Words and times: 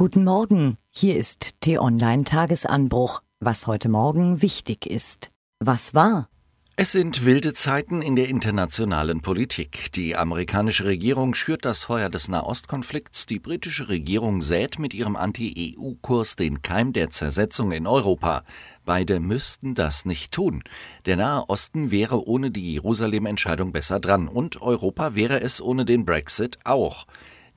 Guten 0.00 0.22
Morgen, 0.22 0.78
hier 0.90 1.16
ist 1.16 1.60
T-Online 1.60 2.22
Tagesanbruch, 2.22 3.20
was 3.40 3.66
heute 3.66 3.88
Morgen 3.88 4.42
wichtig 4.42 4.86
ist. 4.86 5.32
Was 5.58 5.92
war? 5.92 6.28
Es 6.76 6.92
sind 6.92 7.24
wilde 7.24 7.52
Zeiten 7.52 8.00
in 8.00 8.14
der 8.14 8.28
internationalen 8.28 9.22
Politik. 9.22 9.90
Die 9.94 10.14
amerikanische 10.14 10.84
Regierung 10.84 11.34
schürt 11.34 11.64
das 11.64 11.82
Feuer 11.82 12.10
des 12.10 12.28
Nahostkonflikts, 12.28 13.26
die 13.26 13.40
britische 13.40 13.88
Regierung 13.88 14.40
sät 14.40 14.78
mit 14.78 14.94
ihrem 14.94 15.16
Anti-EU-Kurs 15.16 16.36
den 16.36 16.62
Keim 16.62 16.92
der 16.92 17.10
Zersetzung 17.10 17.72
in 17.72 17.88
Europa. 17.88 18.44
Beide 18.84 19.18
müssten 19.18 19.74
das 19.74 20.04
nicht 20.04 20.30
tun. 20.30 20.62
Der 21.06 21.16
Nahe 21.16 21.48
Osten 21.48 21.90
wäre 21.90 22.24
ohne 22.24 22.52
die 22.52 22.74
Jerusalem-Entscheidung 22.74 23.72
besser 23.72 23.98
dran 23.98 24.28
und 24.28 24.62
Europa 24.62 25.16
wäre 25.16 25.40
es 25.40 25.60
ohne 25.60 25.84
den 25.84 26.04
Brexit 26.04 26.60
auch. 26.62 27.04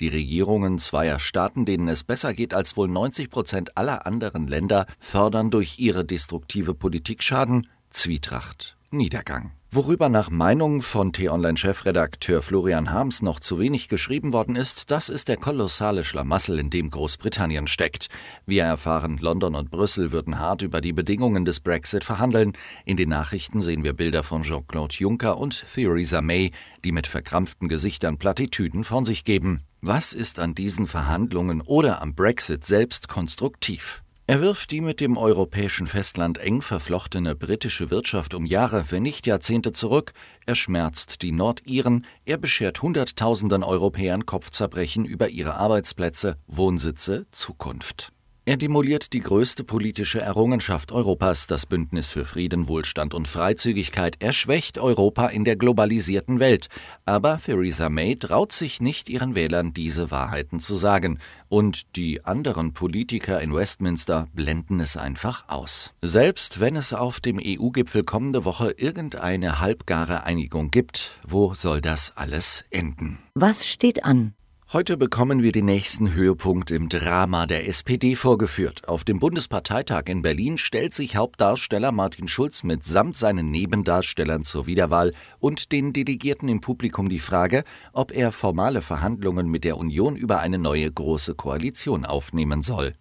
Die 0.00 0.08
Regierungen 0.08 0.78
zweier 0.78 1.20
Staaten, 1.20 1.66
denen 1.66 1.88
es 1.88 2.04
besser 2.04 2.32
geht 2.32 2.54
als 2.54 2.76
wohl 2.76 2.88
90 2.88 3.30
Prozent 3.30 3.76
aller 3.76 4.06
anderen 4.06 4.48
Länder, 4.48 4.86
fördern 4.98 5.50
durch 5.50 5.78
ihre 5.78 6.06
destruktive 6.06 6.72
Politik 6.74 7.22
Schaden, 7.22 7.68
Zwietracht, 7.90 8.76
Niedergang. 8.92 9.52
Worüber 9.70 10.08
nach 10.08 10.30
Meinung 10.30 10.82
von 10.82 11.12
T-Online-Chefredakteur 11.12 12.42
Florian 12.42 12.90
Harms 12.90 13.22
noch 13.22 13.38
zu 13.38 13.60
wenig 13.60 13.88
geschrieben 13.88 14.32
worden 14.32 14.56
ist, 14.56 14.90
das 14.90 15.08
ist 15.08 15.28
der 15.28 15.36
kolossale 15.36 16.04
Schlamassel, 16.04 16.58
in 16.58 16.70
dem 16.70 16.90
Großbritannien 16.90 17.68
steckt. 17.68 18.08
Wir 18.46 18.64
erfahren, 18.64 19.18
London 19.18 19.54
und 19.54 19.70
Brüssel 19.70 20.10
würden 20.10 20.40
hart 20.40 20.62
über 20.62 20.80
die 20.80 20.92
Bedingungen 20.92 21.44
des 21.44 21.60
Brexit 21.60 22.02
verhandeln. 22.02 22.54
In 22.84 22.96
den 22.96 23.10
Nachrichten 23.10 23.60
sehen 23.60 23.84
wir 23.84 23.92
Bilder 23.92 24.24
von 24.24 24.42
Jean-Claude 24.42 24.96
Juncker 24.98 25.38
und 25.38 25.64
Theresa 25.72 26.20
May, 26.20 26.50
die 26.82 26.90
mit 26.90 27.06
verkrampften 27.06 27.68
Gesichtern 27.68 28.18
Plattitüden 28.18 28.82
von 28.82 29.04
sich 29.04 29.22
geben. 29.22 29.62
Was 29.80 30.12
ist 30.12 30.40
an 30.40 30.56
diesen 30.56 30.88
Verhandlungen 30.88 31.60
oder 31.60 32.02
am 32.02 32.16
Brexit 32.16 32.66
selbst 32.66 33.08
konstruktiv? 33.08 34.02
Er 34.30 34.40
wirft 34.40 34.70
die 34.70 34.80
mit 34.80 35.00
dem 35.00 35.16
europäischen 35.16 35.88
Festland 35.88 36.38
eng 36.38 36.62
verflochtene 36.62 37.34
britische 37.34 37.90
Wirtschaft 37.90 38.32
um 38.32 38.46
Jahre, 38.46 38.84
wenn 38.90 39.02
nicht 39.02 39.26
Jahrzehnte 39.26 39.72
zurück, 39.72 40.12
er 40.46 40.54
schmerzt 40.54 41.22
die 41.22 41.32
Nordiren, 41.32 42.06
er 42.26 42.36
beschert 42.36 42.80
Hunderttausenden 42.80 43.64
Europäern 43.64 44.26
Kopfzerbrechen 44.26 45.04
über 45.04 45.30
ihre 45.30 45.54
Arbeitsplätze, 45.54 46.36
Wohnsitze, 46.46 47.26
Zukunft. 47.32 48.12
Er 48.50 48.56
demoliert 48.56 49.12
die 49.12 49.20
größte 49.20 49.62
politische 49.62 50.20
Errungenschaft 50.20 50.90
Europas, 50.90 51.46
das 51.46 51.66
Bündnis 51.66 52.10
für 52.10 52.24
Frieden, 52.24 52.66
Wohlstand 52.66 53.14
und 53.14 53.28
Freizügigkeit. 53.28 54.16
Er 54.18 54.32
schwächt 54.32 54.76
Europa 54.76 55.28
in 55.28 55.44
der 55.44 55.54
globalisierten 55.54 56.40
Welt. 56.40 56.66
Aber 57.04 57.40
Theresa 57.40 57.88
May 57.88 58.16
traut 58.16 58.50
sich 58.50 58.80
nicht, 58.80 59.08
ihren 59.08 59.36
Wählern 59.36 59.72
diese 59.72 60.10
Wahrheiten 60.10 60.58
zu 60.58 60.74
sagen. 60.74 61.20
Und 61.48 61.94
die 61.94 62.24
anderen 62.24 62.72
Politiker 62.72 63.40
in 63.40 63.54
Westminster 63.54 64.26
blenden 64.34 64.80
es 64.80 64.96
einfach 64.96 65.48
aus. 65.48 65.92
Selbst 66.02 66.58
wenn 66.58 66.74
es 66.74 66.92
auf 66.92 67.20
dem 67.20 67.40
EU-Gipfel 67.40 68.02
kommende 68.02 68.44
Woche 68.44 68.72
irgendeine 68.72 69.60
halbgare 69.60 70.24
Einigung 70.24 70.72
gibt, 70.72 71.12
wo 71.24 71.54
soll 71.54 71.80
das 71.80 72.14
alles 72.16 72.64
enden? 72.70 73.20
Was 73.36 73.68
steht 73.68 74.04
an? 74.04 74.34
Heute 74.72 74.96
bekommen 74.96 75.42
wir 75.42 75.50
den 75.50 75.64
nächsten 75.64 76.14
Höhepunkt 76.14 76.70
im 76.70 76.88
Drama 76.88 77.46
der 77.46 77.66
SPD 77.66 78.14
vorgeführt. 78.14 78.86
Auf 78.86 79.02
dem 79.02 79.18
Bundesparteitag 79.18 80.04
in 80.06 80.22
Berlin 80.22 80.58
stellt 80.58 80.94
sich 80.94 81.16
Hauptdarsteller 81.16 81.90
Martin 81.90 82.28
Schulz 82.28 82.62
mitsamt 82.62 83.16
seinen 83.16 83.50
Nebendarstellern 83.50 84.44
zur 84.44 84.68
Wiederwahl 84.68 85.12
und 85.40 85.72
den 85.72 85.92
Delegierten 85.92 86.48
im 86.48 86.60
Publikum 86.60 87.08
die 87.08 87.18
Frage, 87.18 87.64
ob 87.92 88.12
er 88.12 88.30
formale 88.30 88.80
Verhandlungen 88.80 89.48
mit 89.48 89.64
der 89.64 89.76
Union 89.76 90.14
über 90.14 90.38
eine 90.38 90.58
neue 90.58 90.88
große 90.88 91.34
Koalition 91.34 92.04
aufnehmen 92.04 92.62
soll. 92.62 92.94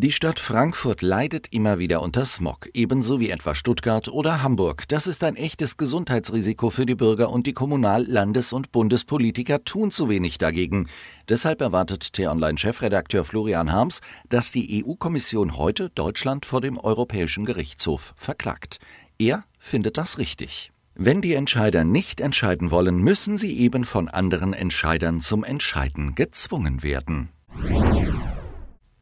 Die 0.00 0.12
Stadt 0.12 0.38
Frankfurt 0.38 1.02
leidet 1.02 1.48
immer 1.50 1.80
wieder 1.80 2.02
unter 2.02 2.24
Smog, 2.24 2.68
ebenso 2.72 3.18
wie 3.18 3.30
etwa 3.30 3.56
Stuttgart 3.56 4.06
oder 4.06 4.44
Hamburg. 4.44 4.84
Das 4.86 5.08
ist 5.08 5.24
ein 5.24 5.34
echtes 5.34 5.76
Gesundheitsrisiko 5.76 6.70
für 6.70 6.86
die 6.86 6.94
Bürger 6.94 7.30
und 7.30 7.48
die 7.48 7.52
Kommunal-, 7.52 8.04
Landes- 8.04 8.52
und 8.52 8.70
Bundespolitiker 8.70 9.64
tun 9.64 9.90
zu 9.90 10.08
wenig 10.08 10.38
dagegen. 10.38 10.86
Deshalb 11.28 11.60
erwartet 11.60 12.12
T-Online-Chefredakteur 12.12 13.24
Florian 13.24 13.72
Harms, 13.72 14.00
dass 14.28 14.52
die 14.52 14.84
EU-Kommission 14.86 15.56
heute 15.56 15.90
Deutschland 15.90 16.46
vor 16.46 16.60
dem 16.60 16.78
Europäischen 16.78 17.44
Gerichtshof 17.44 18.14
verklagt. 18.14 18.78
Er 19.18 19.46
findet 19.58 19.98
das 19.98 20.18
richtig. 20.18 20.70
Wenn 20.94 21.22
die 21.22 21.34
Entscheider 21.34 21.82
nicht 21.82 22.20
entscheiden 22.20 22.70
wollen, 22.70 22.98
müssen 22.98 23.36
sie 23.36 23.58
eben 23.58 23.82
von 23.82 24.08
anderen 24.08 24.52
Entscheidern 24.52 25.20
zum 25.20 25.42
Entscheiden 25.42 26.14
gezwungen 26.14 26.84
werden. 26.84 27.30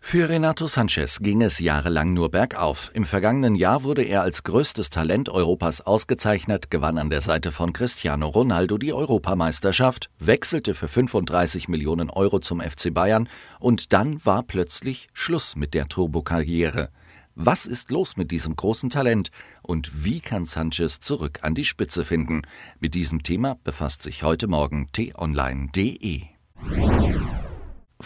Für 0.09 0.29
Renato 0.29 0.69
Sanchez 0.69 1.19
ging 1.19 1.43
es 1.43 1.59
jahrelang 1.59 2.13
nur 2.13 2.31
bergauf. 2.31 2.93
Im 2.95 3.05
vergangenen 3.05 3.57
Jahr 3.57 3.83
wurde 3.83 4.05
er 4.05 4.23
als 4.23 4.45
größtes 4.45 4.89
Talent 4.89 5.29
Europas 5.29 5.81
ausgezeichnet, 5.81 6.71
gewann 6.71 6.97
an 6.97 7.11
der 7.11 7.23
Seite 7.23 7.51
von 7.51 7.73
Cristiano 7.73 8.29
Ronaldo 8.29 8.79
die 8.79 8.93
Europameisterschaft, 8.93 10.09
wechselte 10.21 10.75
für 10.75 10.87
35 10.87 11.67
Millionen 11.67 12.09
Euro 12.09 12.39
zum 12.39 12.61
FC 12.61 12.95
Bayern 12.95 13.29
und 13.59 13.93
dann 13.93 14.25
war 14.25 14.45
plötzlich 14.45 15.09
Schluss 15.13 15.57
mit 15.57 15.75
der 15.75 15.89
Turbokarriere. 15.89 16.91
Was 17.35 17.67
ist 17.67 17.91
los 17.91 18.17
mit 18.17 18.31
diesem 18.31 18.55
großen 18.55 18.91
Talent 18.91 19.33
und 19.61 20.05
wie 20.05 20.21
kann 20.21 20.45
Sanchez 20.45 21.01
zurück 21.01 21.41
an 21.43 21.57
die 21.57 21.65
Spitze 21.65 22.05
finden? 22.05 22.43
Mit 22.79 22.95
diesem 22.95 23.25
Thema 23.25 23.57
befasst 23.65 24.03
sich 24.03 24.23
heute 24.23 24.47
Morgen 24.47 24.87
t-online.de. 24.93 26.27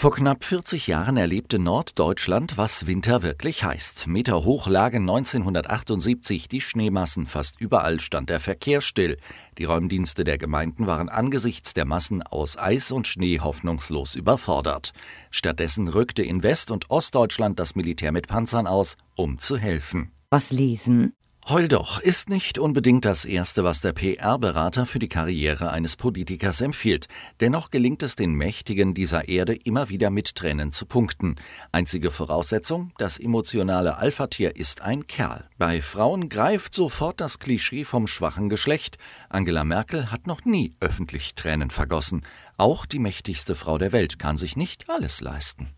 Vor 0.01 0.13
knapp 0.13 0.45
40 0.45 0.87
Jahren 0.87 1.19
erlebte 1.19 1.59
Norddeutschland, 1.59 2.57
was 2.57 2.87
Winter 2.87 3.21
wirklich 3.21 3.65
heißt. 3.65 4.07
Meter 4.07 4.45
hoch 4.45 4.67
lagen 4.67 5.03
1978 5.03 6.49
die 6.49 6.63
Schneemassen, 6.63 7.27
fast 7.27 7.61
überall 7.61 8.01
stand 8.01 8.31
der 8.31 8.41
Verkehr 8.41 8.81
still. 8.81 9.19
Die 9.59 9.65
Räumdienste 9.65 10.25
der 10.25 10.39
Gemeinden 10.39 10.87
waren 10.87 11.11
angesichts 11.11 11.75
der 11.75 11.85
Massen 11.85 12.23
aus 12.23 12.57
Eis 12.57 12.93
und 12.93 13.09
Schnee 13.09 13.41
hoffnungslos 13.41 14.15
überfordert. 14.15 14.95
Stattdessen 15.31 15.87
rückte 15.87 16.23
in 16.23 16.43
West- 16.43 16.71
und 16.71 16.89
Ostdeutschland 16.89 17.59
das 17.59 17.75
Militär 17.75 18.11
mit 18.11 18.27
Panzern 18.27 18.67
aus, 18.67 18.97
um 19.17 19.39
zu 19.39 19.59
helfen. 19.59 20.13
Was 20.31 20.51
lesen? 20.51 21.13
Heul 21.49 21.69
doch 21.69 22.01
ist 22.01 22.29
nicht 22.29 22.59
unbedingt 22.59 23.05
das 23.05 23.25
Erste, 23.25 23.65
was 23.65 23.81
der 23.81 23.93
PR-Berater 23.93 24.87
für 24.87 24.99
die 24.99 25.09
Karriere 25.09 25.71
eines 25.71 25.97
Politikers 25.97 26.61
empfiehlt. 26.61 27.09
Dennoch 27.41 27.71
gelingt 27.71 28.03
es 28.03 28.15
den 28.15 28.35
Mächtigen 28.35 28.95
dieser 28.95 29.27
Erde 29.27 29.55
immer 29.55 29.89
wieder 29.89 30.11
mit 30.11 30.37
Tränen 30.37 30.71
zu 30.71 30.87
punkten. 30.87 31.37
Einzige 31.73 32.13
Voraussetzung, 32.13 32.93
das 32.99 33.19
emotionale 33.19 33.97
Alphatier 33.97 34.55
ist 34.55 34.83
ein 34.83 35.07
Kerl. 35.07 35.49
Bei 35.59 35.83
Frauen 35.83 36.29
greift 36.29 36.75
sofort 36.75 37.21
das 37.21 37.39
Klischee 37.39 37.85
vom 37.85 38.07
schwachen 38.07 38.49
Geschlecht. 38.49 38.99
Angela 39.29 39.65
Merkel 39.65 40.13
hat 40.13 40.27
noch 40.27 40.45
nie 40.45 40.75
öffentlich 40.79 41.35
Tränen 41.35 41.71
vergossen. 41.71 42.21
Auch 42.59 42.87
die 42.87 43.01
mächtigste 43.01 43.57
Frau 43.57 43.79
der 43.79 43.93
Welt 43.93 44.19
kann 44.19 44.37
sich 44.37 44.57
nicht 44.57 44.89
alles 44.89 45.21
leisten. 45.21 45.71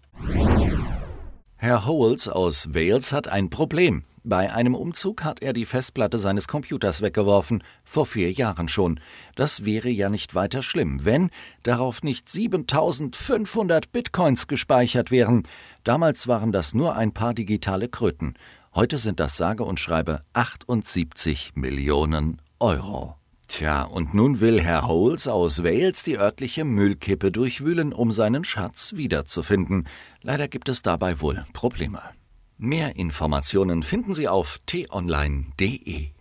Herr 1.63 1.87
Howells 1.87 2.27
aus 2.27 2.75
Wales 2.75 3.13
hat 3.13 3.29
ein 3.29 3.49
Problem. 3.49 4.03
Bei 4.25 4.53
einem 4.53 4.75
Umzug 4.75 5.23
hat 5.23 5.43
er 5.43 5.53
die 5.53 5.65
Festplatte 5.65 6.19
seines 6.19 6.49
Computers 6.49 7.03
weggeworfen, 7.03 7.63
vor 7.85 8.05
vier 8.05 8.33
Jahren 8.33 8.67
schon. 8.67 8.99
Das 9.37 9.65
wäre 9.65 9.89
ja 9.89 10.09
nicht 10.09 10.35
weiter 10.35 10.63
schlimm, 10.63 11.05
wenn 11.05 11.31
darauf 11.63 12.03
nicht 12.03 12.29
7500 12.29 13.93
Bitcoins 13.93 14.49
gespeichert 14.49 15.13
wären. 15.13 15.45
Damals 15.85 16.27
waren 16.27 16.51
das 16.51 16.75
nur 16.75 16.97
ein 16.97 17.13
paar 17.13 17.33
digitale 17.33 17.89
Kröten. 17.89 18.35
Heute 18.75 18.99
sind 18.99 19.21
das 19.21 19.37
sage 19.37 19.63
und 19.63 19.79
schreibe 19.79 20.23
78 20.33 21.53
Millionen 21.55 22.43
Euro. 22.59 23.22
Tja, 23.53 23.83
und 23.83 24.15
nun 24.15 24.41
will 24.41 24.63
Herr 24.63 24.87
Holes 24.87 25.29
aus 25.29 25.63
Wales 25.63 26.03
die 26.03 26.17
örtliche 26.17 26.65
Müllkippe 26.65 27.31
durchwühlen, 27.31 27.93
um 27.93 28.11
seinen 28.11 28.45
Schatz 28.45 28.95
wiederzufinden. 28.97 29.87
Leider 30.23 30.49
gibt 30.49 30.71
es 30.71 30.81
dabei 30.81 31.21
wohl 31.21 31.45
Probleme. 31.53 32.01
Mehr 32.57 32.97
Informationen 32.97 33.83
finden 33.83 34.15
Sie 34.15 34.27
auf 34.27 34.59
t-online.de. 34.65 36.13